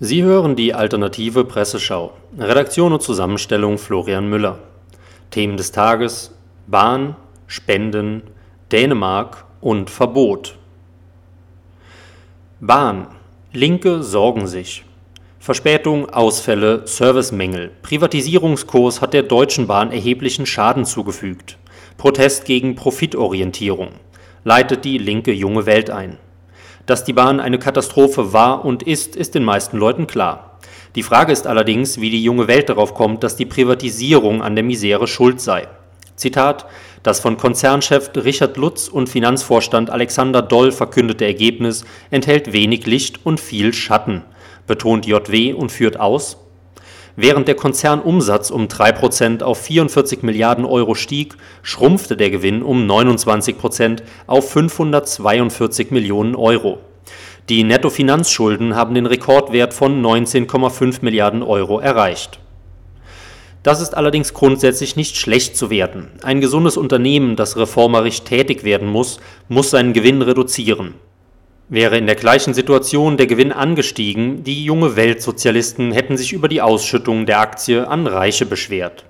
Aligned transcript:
Sie 0.00 0.22
hören 0.22 0.54
die 0.54 0.74
alternative 0.74 1.44
Presseschau. 1.44 2.12
Redaktion 2.38 2.92
und 2.92 3.02
Zusammenstellung 3.02 3.78
Florian 3.78 4.30
Müller. 4.30 4.60
Themen 5.32 5.56
des 5.56 5.72
Tages: 5.72 6.32
Bahn, 6.68 7.16
Spenden, 7.48 8.22
Dänemark 8.70 9.44
und 9.60 9.90
Verbot. 9.90 10.56
Bahn. 12.60 13.08
Linke 13.52 14.04
sorgen 14.04 14.46
sich. 14.46 14.84
Verspätung, 15.40 16.08
Ausfälle, 16.10 16.86
Servicemängel. 16.86 17.72
Privatisierungskurs 17.82 19.00
hat 19.00 19.14
der 19.14 19.24
Deutschen 19.24 19.66
Bahn 19.66 19.90
erheblichen 19.90 20.46
Schaden 20.46 20.84
zugefügt. 20.84 21.58
Protest 21.96 22.44
gegen 22.44 22.76
Profitorientierung. 22.76 23.88
Leitet 24.44 24.84
die 24.84 24.98
linke 24.98 25.32
junge 25.32 25.66
Welt 25.66 25.90
ein. 25.90 26.18
Dass 26.88 27.04
die 27.04 27.12
Bahn 27.12 27.38
eine 27.38 27.58
Katastrophe 27.58 28.32
war 28.32 28.64
und 28.64 28.82
ist, 28.82 29.14
ist 29.14 29.34
den 29.34 29.44
meisten 29.44 29.76
Leuten 29.76 30.06
klar. 30.06 30.58
Die 30.94 31.02
Frage 31.02 31.32
ist 31.32 31.46
allerdings, 31.46 32.00
wie 32.00 32.08
die 32.08 32.24
junge 32.24 32.48
Welt 32.48 32.70
darauf 32.70 32.94
kommt, 32.94 33.22
dass 33.22 33.36
die 33.36 33.44
Privatisierung 33.44 34.40
an 34.40 34.54
der 34.54 34.64
Misere 34.64 35.06
schuld 35.06 35.38
sei. 35.38 35.68
Zitat: 36.16 36.64
Das 37.02 37.20
von 37.20 37.36
Konzernchef 37.36 38.12
Richard 38.16 38.56
Lutz 38.56 38.88
und 38.88 39.10
Finanzvorstand 39.10 39.90
Alexander 39.90 40.40
Doll 40.40 40.72
verkündete 40.72 41.26
Ergebnis 41.26 41.84
enthält 42.10 42.54
wenig 42.54 42.86
Licht 42.86 43.20
und 43.22 43.38
viel 43.38 43.74
Schatten, 43.74 44.24
betont 44.66 45.04
JW 45.04 45.52
und 45.52 45.70
führt 45.70 46.00
aus, 46.00 46.38
Während 47.20 47.48
der 47.48 47.56
Konzernumsatz 47.56 48.48
um 48.48 48.68
3% 48.68 49.42
auf 49.42 49.58
44 49.62 50.22
Milliarden 50.22 50.64
Euro 50.64 50.94
stieg, 50.94 51.34
schrumpfte 51.64 52.16
der 52.16 52.30
Gewinn 52.30 52.62
um 52.62 52.88
29% 52.88 54.02
auf 54.28 54.52
542 54.52 55.90
Millionen 55.90 56.36
Euro. 56.36 56.78
Die 57.48 57.64
Nettofinanzschulden 57.64 58.76
haben 58.76 58.94
den 58.94 59.06
Rekordwert 59.06 59.74
von 59.74 60.00
19,5 60.00 60.98
Milliarden 61.00 61.42
Euro 61.42 61.80
erreicht. 61.80 62.38
Das 63.64 63.80
ist 63.80 63.96
allerdings 63.96 64.32
grundsätzlich 64.32 64.94
nicht 64.94 65.16
schlecht 65.16 65.56
zu 65.56 65.70
werten. 65.70 66.12
Ein 66.22 66.40
gesundes 66.40 66.76
Unternehmen, 66.76 67.34
das 67.34 67.56
reformerisch 67.56 68.22
tätig 68.22 68.62
werden 68.62 68.86
muss, 68.86 69.18
muss 69.48 69.70
seinen 69.70 69.92
Gewinn 69.92 70.22
reduzieren. 70.22 70.94
Wäre 71.70 71.98
in 71.98 72.06
der 72.06 72.14
gleichen 72.14 72.54
Situation 72.54 73.18
der 73.18 73.26
Gewinn 73.26 73.52
angestiegen, 73.52 74.42
die 74.42 74.64
junge 74.64 74.96
Weltsozialisten 74.96 75.92
hätten 75.92 76.16
sich 76.16 76.32
über 76.32 76.48
die 76.48 76.62
Ausschüttung 76.62 77.26
der 77.26 77.40
Aktie 77.40 77.86
an 77.86 78.06
Reiche 78.06 78.46
beschwert. 78.46 79.04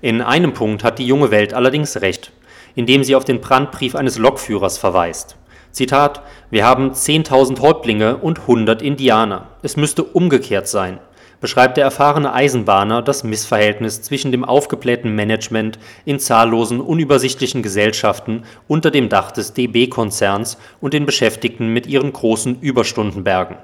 In 0.00 0.22
einem 0.22 0.54
Punkt 0.54 0.84
hat 0.84 0.98
die 0.98 1.06
junge 1.06 1.30
Welt 1.30 1.52
allerdings 1.52 2.00
recht, 2.00 2.32
indem 2.74 3.04
sie 3.04 3.14
auf 3.14 3.26
den 3.26 3.42
Brandbrief 3.42 3.94
eines 3.94 4.16
Lokführers 4.16 4.78
verweist. 4.78 5.36
Zitat: 5.70 6.22
Wir 6.50 6.64
haben 6.64 6.92
10.000 6.92 7.60
Häuptlinge 7.60 8.16
und 8.16 8.38
100 8.38 8.80
Indianer. 8.80 9.48
Es 9.60 9.76
müsste 9.76 10.02
umgekehrt 10.02 10.66
sein 10.66 11.00
beschreibt 11.40 11.76
der 11.76 11.84
erfahrene 11.84 12.32
Eisenbahner 12.32 13.02
das 13.02 13.24
Missverhältnis 13.24 14.02
zwischen 14.02 14.32
dem 14.32 14.44
aufgeblähten 14.44 15.14
Management 15.14 15.78
in 16.04 16.18
zahllosen 16.18 16.80
unübersichtlichen 16.80 17.62
Gesellschaften 17.62 18.42
unter 18.66 18.90
dem 18.90 19.08
Dach 19.08 19.30
des 19.30 19.54
DB-Konzerns 19.54 20.58
und 20.80 20.94
den 20.94 21.06
Beschäftigten 21.06 21.72
mit 21.72 21.86
ihren 21.86 22.12
großen 22.12 22.60
Überstundenbergen. 22.60 23.56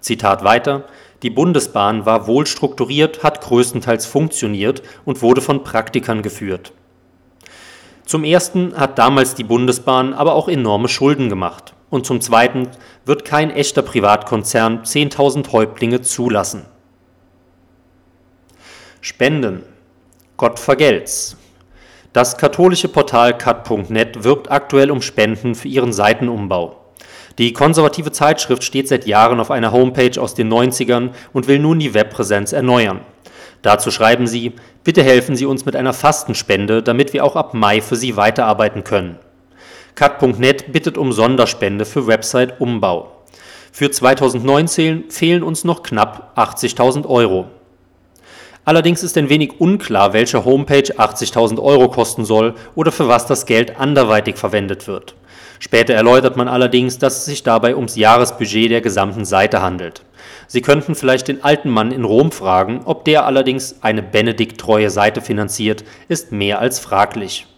Zitat 0.00 0.44
weiter 0.44 0.84
Die 1.22 1.30
Bundesbahn 1.30 2.06
war 2.06 2.26
wohl 2.26 2.46
strukturiert, 2.46 3.22
hat 3.22 3.42
größtenteils 3.42 4.06
funktioniert 4.06 4.82
und 5.04 5.20
wurde 5.20 5.42
von 5.42 5.62
Praktikern 5.62 6.22
geführt. 6.22 6.72
Zum 8.06 8.24
ersten 8.24 8.76
hat 8.76 8.98
damals 8.98 9.34
die 9.36 9.44
Bundesbahn 9.44 10.14
aber 10.14 10.34
auch 10.34 10.48
enorme 10.48 10.88
Schulden 10.88 11.28
gemacht. 11.28 11.74
Und 11.90 12.06
zum 12.06 12.20
zweiten 12.20 12.68
wird 13.04 13.24
kein 13.24 13.50
echter 13.50 13.82
Privatkonzern 13.82 14.82
10.000 14.82 15.52
Häuptlinge 15.52 16.00
zulassen. 16.00 16.64
Spenden. 19.02 19.62
Gott 20.36 20.58
vergelt's. 20.58 21.34
Das 22.12 22.36
katholische 22.36 22.88
Portal 22.88 23.38
cut.net 23.38 24.24
wirbt 24.24 24.50
aktuell 24.50 24.90
um 24.90 25.00
Spenden 25.00 25.54
für 25.54 25.68
ihren 25.68 25.94
Seitenumbau. 25.94 26.76
Die 27.38 27.54
konservative 27.54 28.12
Zeitschrift 28.12 28.62
steht 28.62 28.88
seit 28.88 29.06
Jahren 29.06 29.40
auf 29.40 29.50
einer 29.50 29.72
Homepage 29.72 30.20
aus 30.20 30.34
den 30.34 30.52
90ern 30.52 31.12
und 31.32 31.48
will 31.48 31.58
nun 31.58 31.78
die 31.78 31.94
Webpräsenz 31.94 32.52
erneuern. 32.52 33.00
Dazu 33.62 33.90
schreiben 33.90 34.26
sie, 34.26 34.52
bitte 34.84 35.02
helfen 35.02 35.34
Sie 35.34 35.46
uns 35.46 35.64
mit 35.64 35.76
einer 35.76 35.94
Fastenspende, 35.94 36.82
damit 36.82 37.14
wir 37.14 37.24
auch 37.24 37.36
ab 37.36 37.54
Mai 37.54 37.80
für 37.80 37.96
Sie 37.96 38.16
weiterarbeiten 38.16 38.84
können. 38.84 39.18
Cut.net 39.94 40.72
bittet 40.72 40.98
um 40.98 41.12
Sonderspende 41.12 41.86
für 41.86 42.06
Website-Umbau. 42.06 43.12
Für 43.72 43.90
2019 43.90 45.10
fehlen 45.10 45.42
uns 45.42 45.64
noch 45.64 45.82
knapp 45.82 46.32
80.000 46.36 47.06
Euro. 47.06 47.46
Allerdings 48.70 49.02
ist 49.02 49.18
ein 49.18 49.28
wenig 49.28 49.58
unklar, 49.58 50.12
welche 50.12 50.44
Homepage 50.44 50.96
80.000 50.96 51.60
Euro 51.60 51.88
kosten 51.88 52.24
soll 52.24 52.54
oder 52.76 52.92
für 52.92 53.08
was 53.08 53.26
das 53.26 53.44
Geld 53.44 53.80
anderweitig 53.80 54.36
verwendet 54.36 54.86
wird. 54.86 55.16
Später 55.58 55.94
erläutert 55.94 56.36
man 56.36 56.46
allerdings, 56.46 56.96
dass 56.96 57.16
es 57.16 57.24
sich 57.24 57.42
dabei 57.42 57.74
ums 57.74 57.96
Jahresbudget 57.96 58.70
der 58.70 58.80
gesamten 58.80 59.24
Seite 59.24 59.60
handelt. 59.60 60.02
Sie 60.46 60.60
könnten 60.60 60.94
vielleicht 60.94 61.26
den 61.26 61.42
alten 61.42 61.68
Mann 61.68 61.90
in 61.90 62.04
Rom 62.04 62.30
fragen, 62.30 62.82
ob 62.84 63.04
der 63.04 63.26
allerdings 63.26 63.74
eine 63.80 64.04
Benedikt-treue 64.04 64.90
Seite 64.90 65.20
finanziert, 65.20 65.82
ist 66.06 66.30
mehr 66.30 66.60
als 66.60 66.78
fraglich. 66.78 67.48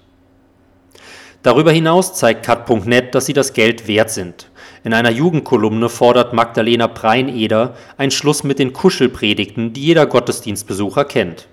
Darüber 1.43 1.73
hinaus 1.73 2.15
zeigt 2.15 2.47
cut.net, 2.47 3.15
dass 3.15 3.27
sie 3.27 3.35
das 3.35 3.53
Geld 3.53 3.87
wert 3.87 4.09
sind. 4.09 4.49
In 4.85 4.95
einer 4.95 5.11
Jugendkolumne 5.11 5.89
fordert 5.89 6.33
Magdalena 6.33 6.89
Breineder 6.89 7.77
ein 7.99 8.11
Schluss 8.11 8.43
mit 8.43 8.59
den 8.59 8.73
Kuschelpredigten, 8.73 9.73
die 9.73 9.83
jeder 9.83 10.07
Gottesdienstbesucher 10.07 11.05
kennt. 11.05 11.47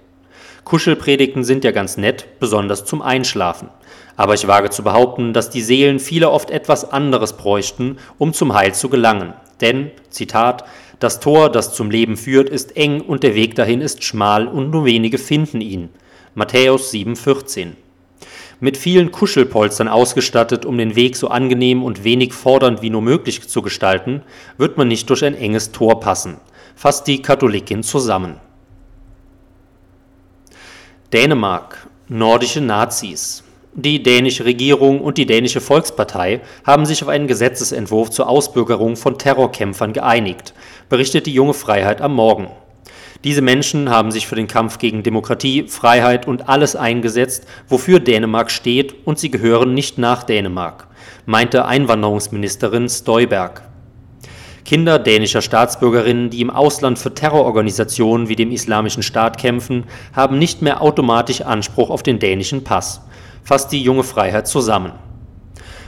Kuschelpredigten 0.63 1.43
sind 1.43 1.63
ja 1.63 1.71
ganz 1.71 1.97
nett, 1.97 2.39
besonders 2.39 2.85
zum 2.85 3.01
Einschlafen. 3.01 3.69
Aber 4.17 4.33
ich 4.33 4.47
wage 4.47 4.71
zu 4.71 4.83
behaupten, 4.83 5.33
dass 5.33 5.49
die 5.49 5.61
Seelen 5.61 5.99
viele 5.99 6.31
oft 6.31 6.49
etwas 6.49 6.91
anderes 6.91 7.33
bräuchten, 7.33 7.97
um 8.17 8.33
zum 8.33 8.53
Heil 8.53 8.73
zu 8.73 8.89
gelangen. 8.89 9.33
Denn, 9.61 9.91
Zitat, 10.09 10.65
das 10.99 11.19
Tor, 11.19 11.51
das 11.51 11.73
zum 11.73 11.91
Leben 11.91 12.17
führt, 12.17 12.49
ist 12.49 12.75
eng 12.75 13.01
und 13.01 13.23
der 13.23 13.35
Weg 13.35 13.55
dahin 13.55 13.81
ist 13.81 14.03
schmal 14.03 14.47
und 14.47 14.71
nur 14.71 14.85
wenige 14.85 15.17
finden 15.17 15.61
ihn. 15.61 15.89
Matthäus 16.33 16.91
7,14 16.91 17.69
mit 18.59 18.77
vielen 18.77 19.11
Kuschelpolstern 19.11 19.87
ausgestattet, 19.87 20.65
um 20.65 20.77
den 20.77 20.95
Weg 20.95 21.15
so 21.15 21.29
angenehm 21.29 21.83
und 21.83 22.03
wenig 22.03 22.33
fordernd 22.33 22.81
wie 22.81 22.89
nur 22.89 23.01
möglich 23.01 23.47
zu 23.47 23.61
gestalten, 23.61 24.21
wird 24.57 24.77
man 24.77 24.87
nicht 24.87 25.09
durch 25.09 25.23
ein 25.23 25.35
enges 25.35 25.71
Tor 25.71 25.99
passen, 25.99 26.37
fasst 26.75 27.07
die 27.07 27.21
Katholikin 27.21 27.83
zusammen. 27.83 28.35
Dänemark, 31.13 31.87
nordische 32.07 32.61
Nazis. 32.61 33.43
Die 33.73 34.03
dänische 34.03 34.45
Regierung 34.45 34.99
und 34.99 35.17
die 35.17 35.25
dänische 35.25 35.61
Volkspartei 35.61 36.41
haben 36.65 36.85
sich 36.85 37.01
auf 37.01 37.07
einen 37.07 37.27
Gesetzesentwurf 37.27 38.09
zur 38.09 38.27
Ausbürgerung 38.27 38.95
von 38.95 39.17
Terrorkämpfern 39.17 39.93
geeinigt, 39.93 40.53
berichtet 40.89 41.27
die 41.27 41.33
junge 41.33 41.53
Freiheit 41.53 42.01
am 42.01 42.15
Morgen. 42.15 42.49
Diese 43.23 43.41
Menschen 43.41 43.89
haben 43.89 44.11
sich 44.11 44.27
für 44.27 44.35
den 44.35 44.47
Kampf 44.47 44.77
gegen 44.77 45.03
Demokratie, 45.03 45.67
Freiheit 45.67 46.27
und 46.27 46.47
alles 46.47 46.75
eingesetzt, 46.75 47.45
wofür 47.67 47.99
Dänemark 47.99 48.49
steht, 48.49 48.95
und 49.05 49.19
sie 49.19 49.29
gehören 49.29 49.73
nicht 49.73 49.97
nach 49.97 50.23
Dänemark, 50.23 50.87
meinte 51.25 51.65
Einwanderungsministerin 51.65 52.87
Stoiberg. 52.87 53.63
Kinder 54.69 54.99
dänischer 54.99 55.41
Staatsbürgerinnen, 55.41 56.29
die 56.29 56.41
im 56.41 56.51
Ausland 56.51 56.99
für 56.99 57.13
Terrororganisationen 57.13 58.29
wie 58.29 58.35
dem 58.35 58.51
Islamischen 58.51 59.01
Staat 59.01 59.39
kämpfen, 59.39 59.85
haben 60.13 60.37
nicht 60.37 60.61
mehr 60.61 60.81
automatisch 60.81 61.41
Anspruch 61.41 61.89
auf 61.89 62.03
den 62.03 62.19
dänischen 62.19 62.63
Pass, 62.63 63.01
fasst 63.43 63.71
die 63.71 63.81
junge 63.81 64.03
Freiheit 64.03 64.47
zusammen. 64.47 64.91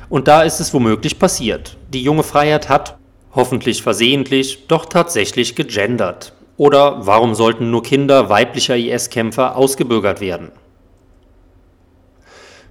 Und 0.09 0.27
da 0.27 0.41
ist 0.41 0.59
es 0.59 0.73
womöglich 0.73 1.19
passiert. 1.19 1.77
Die 1.93 2.01
junge 2.01 2.23
Freiheit 2.23 2.69
hat, 2.69 2.97
hoffentlich 3.35 3.83
versehentlich, 3.83 4.67
doch 4.67 4.85
tatsächlich 4.85 5.55
gegendert. 5.55 6.33
Oder 6.61 7.07
warum 7.07 7.33
sollten 7.33 7.71
nur 7.71 7.81
Kinder 7.81 8.29
weiblicher 8.29 8.77
IS-Kämpfer 8.77 9.55
ausgebürgert 9.55 10.21
werden? 10.21 10.51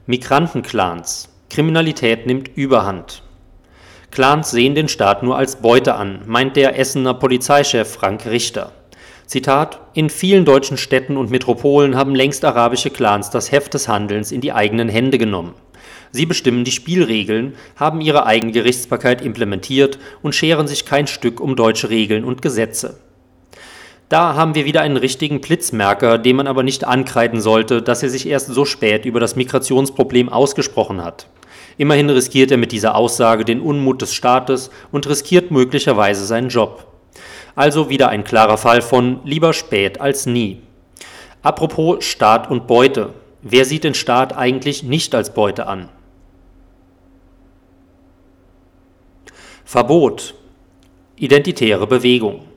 Migrantenclans. 0.07 1.29
Kriminalität 1.49 2.25
nimmt 2.25 2.57
Überhand. 2.57 3.25
Clans 4.13 4.53
sehen 4.53 4.77
den 4.77 4.87
Staat 4.87 5.25
nur 5.25 5.37
als 5.37 5.57
Beute 5.57 5.97
an, 5.97 6.23
meint 6.27 6.55
der 6.55 6.79
Essener 6.79 7.15
Polizeichef 7.15 7.93
Frank 7.93 8.27
Richter. 8.27 8.71
Zitat: 9.27 9.81
In 9.95 10.09
vielen 10.09 10.45
deutschen 10.45 10.77
Städten 10.77 11.17
und 11.17 11.33
Metropolen 11.33 11.97
haben 11.97 12.15
längst 12.15 12.45
arabische 12.45 12.91
Clans 12.91 13.31
das 13.31 13.51
Heft 13.51 13.75
des 13.75 13.89
Handelns 13.89 14.31
in 14.31 14.41
die 14.41 14.53
eigenen 14.53 14.89
Hände 14.89 15.19
genommen. 15.19 15.55
Sie 16.13 16.27
bestimmen 16.27 16.63
die 16.63 16.71
Spielregeln, 16.71 17.57
haben 17.75 18.01
ihre 18.01 18.25
eigene 18.25 18.53
Gerichtsbarkeit 18.53 19.21
implementiert 19.21 19.99
und 20.23 20.37
scheren 20.37 20.69
sich 20.69 20.87
kein 20.87 21.09
Stück 21.09 21.41
um 21.41 21.57
deutsche 21.57 21.91
Regeln 21.91 22.23
und 22.23 22.41
Gesetze. 22.41 23.01
Da 24.11 24.35
haben 24.35 24.57
wir 24.57 24.65
wieder 24.65 24.81
einen 24.81 24.97
richtigen 24.97 25.41
Blitzmerker, 25.41 26.19
dem 26.19 26.35
man 26.35 26.49
aber 26.49 26.65
nicht 26.65 26.85
ankreiden 26.85 27.41
sollte, 27.41 27.81
dass 27.81 28.03
er 28.03 28.11
sich 28.11 28.27
erst 28.27 28.49
so 28.49 28.65
spät 28.65 29.05
über 29.05 29.21
das 29.21 29.37
Migrationsproblem 29.37 30.29
ausgesprochen 30.29 31.05
hat. 31.05 31.29
Immerhin 31.79 32.11
riskiert 32.11 32.51
er 32.51 32.57
mit 32.57 32.73
dieser 32.73 32.97
Aussage 32.97 33.45
den 33.45 33.61
Unmut 33.61 34.03
des 34.03 34.13
Staates 34.13 34.71
und 34.91 35.09
riskiert 35.09 35.53
möglicherweise 35.53 36.27
seinen 36.27 36.49
Job. 36.49 36.89
Also 37.55 37.89
wieder 37.89 38.09
ein 38.09 38.25
klarer 38.25 38.59
Fall 38.59 38.83
von 38.83 39.21
lieber 39.23 39.53
spät 39.53 40.01
als 40.01 40.27
nie. 40.27 40.61
Apropos 41.43 42.05
Staat 42.05 42.51
und 42.51 42.67
Beute. 42.67 43.11
Wer 43.43 43.65
sieht 43.65 43.85
den 43.85 43.95
Staat 43.95 44.37
eigentlich 44.37 44.83
nicht 44.83 45.15
als 45.15 45.33
Beute 45.33 45.69
an? 45.69 45.89
Verbot. 49.65 50.35
Identitäre 51.15 51.87
Bewegung. 51.87 52.50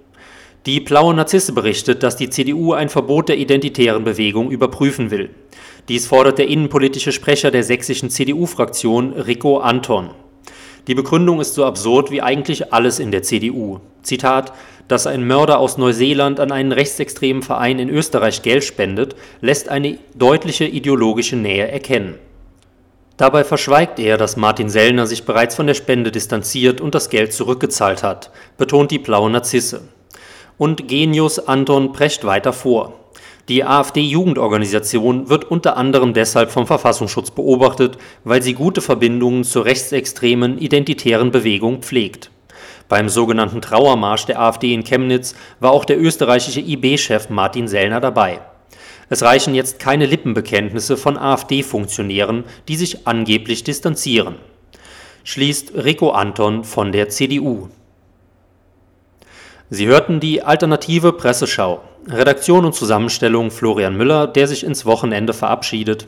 Die 0.65 0.79
Blaue 0.79 1.13
Narzisse 1.13 1.51
berichtet, 1.51 2.03
dass 2.03 2.15
die 2.15 2.29
CDU 2.29 2.71
ein 2.71 2.87
Verbot 2.87 3.27
der 3.27 3.37
identitären 3.37 4.05
Bewegung 4.05 4.49
überprüfen 4.49 5.11
will. 5.11 5.29
Dies 5.89 6.07
fordert 6.07 6.37
der 6.37 6.47
innenpolitische 6.47 7.11
Sprecher 7.11 7.51
der 7.51 7.63
sächsischen 7.63 8.09
CDU-Fraktion, 8.09 9.11
Rico 9.11 9.57
Anton. 9.57 10.11
Die 10.87 10.95
Begründung 10.95 11.41
ist 11.41 11.55
so 11.55 11.65
absurd 11.65 12.11
wie 12.11 12.21
eigentlich 12.21 12.71
alles 12.71 12.99
in 12.99 13.11
der 13.11 13.23
CDU. 13.23 13.81
Zitat, 14.03 14.53
dass 14.87 15.05
ein 15.05 15.27
Mörder 15.27 15.59
aus 15.59 15.77
Neuseeland 15.77 16.39
an 16.39 16.53
einen 16.53 16.71
rechtsextremen 16.71 17.43
Verein 17.43 17.77
in 17.77 17.89
Österreich 17.89 18.41
Geld 18.41 18.63
spendet, 18.63 19.17
lässt 19.41 19.67
eine 19.67 19.97
deutliche 20.15 20.63
ideologische 20.63 21.35
Nähe 21.35 21.67
erkennen. 21.67 22.15
Dabei 23.17 23.43
verschweigt 23.43 23.99
er, 23.99 24.15
dass 24.17 24.37
Martin 24.37 24.69
Sellner 24.69 25.07
sich 25.07 25.25
bereits 25.25 25.55
von 25.55 25.67
der 25.67 25.73
Spende 25.73 26.09
distanziert 26.09 26.79
und 26.79 26.95
das 26.95 27.09
Geld 27.09 27.33
zurückgezahlt 27.33 28.01
hat, 28.01 28.31
betont 28.57 28.91
die 28.91 28.99
blaue 28.99 29.29
Narzisse. 29.29 29.81
Und 30.57 30.87
Genius 30.87 31.39
Anton 31.39 31.93
prescht 31.93 32.23
weiter 32.23 32.53
vor. 32.53 32.93
Die 33.49 33.65
AfD-Jugendorganisation 33.65 35.27
wird 35.27 35.43
unter 35.51 35.75
anderem 35.75 36.13
deshalb 36.13 36.49
vom 36.49 36.65
Verfassungsschutz 36.65 37.31
beobachtet, 37.31 37.97
weil 38.23 38.41
sie 38.41 38.53
gute 38.53 38.79
Verbindungen 38.79 39.43
zur 39.43 39.65
rechtsextremen 39.65 40.57
identitären 40.57 41.31
Bewegung 41.31 41.81
pflegt. 41.81 42.31
Beim 42.87 43.09
sogenannten 43.09 43.61
Trauermarsch 43.61 44.25
der 44.25 44.39
AfD 44.39 44.73
in 44.73 44.83
Chemnitz 44.83 45.35
war 45.59 45.71
auch 45.71 45.83
der 45.83 45.99
österreichische 45.99 46.61
IB-Chef 46.61 47.29
Martin 47.29 47.67
Sellner 47.67 47.99
dabei. 47.99 48.39
Es 49.09 49.23
reichen 49.23 49.55
jetzt 49.55 49.79
keine 49.79 50.05
Lippenbekenntnisse 50.05 50.95
von 50.95 51.17
AfD-Funktionären, 51.17 52.45
die 52.67 52.75
sich 52.77 53.07
angeblich 53.07 53.63
distanzieren. 53.63 54.35
Schließt 55.25 55.73
Rico 55.75 56.11
Anton 56.11 56.63
von 56.63 56.91
der 56.91 57.09
CDU. 57.09 57.69
Sie 59.75 59.87
hörten 59.87 60.19
die 60.19 60.43
alternative 60.43 61.13
Presseschau. 61.13 61.81
Redaktion 62.07 62.63
und 62.63 62.75
Zusammenstellung 62.75 63.49
Florian 63.49 63.97
Müller, 63.97 64.27
der 64.27 64.47
sich 64.47 64.63
ins 64.63 64.85
Wochenende 64.85 65.33
verabschiedet. 65.33 66.05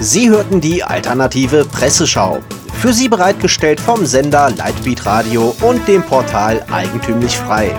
Sie 0.00 0.30
hörten 0.30 0.62
die 0.62 0.82
alternative 0.82 1.66
Presseschau. 1.66 2.38
Für 2.80 2.94
Sie 2.94 3.10
bereitgestellt 3.10 3.78
vom 3.78 4.06
Sender 4.06 4.50
Lightbeat 4.56 5.04
Radio 5.04 5.54
und 5.60 5.86
dem 5.86 6.02
Portal 6.02 6.64
Eigentümlich 6.72 7.36
Frei. 7.36 7.78